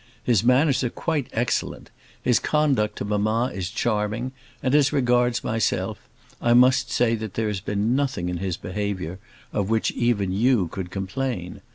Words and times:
His 0.23 0.43
manners 0.43 0.83
are 0.83 0.89
quite 0.89 1.27
excellent, 1.31 1.91
his 2.23 2.39
conduct 2.39 2.95
to 2.97 3.05
mamma 3.05 3.51
is 3.53 3.69
charming, 3.69 4.31
and, 4.63 4.73
as 4.73 4.91
regards 4.91 5.43
myself, 5.43 6.09
I 6.41 6.55
must 6.55 6.89
say 6.89 7.13
that 7.13 7.35
there 7.35 7.49
has 7.49 7.59
been 7.59 7.95
nothing 7.95 8.27
in 8.27 8.37
his 8.37 8.57
behaviour 8.57 9.19
of 9.53 9.69
which 9.69 9.91
even 9.91 10.31
you 10.31 10.69
could 10.69 10.89
complain. 10.89 11.61